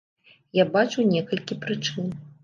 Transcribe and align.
Я 0.59 0.63
бачу 0.75 1.03
некалькі 1.09 1.57
прычын. 1.65 2.09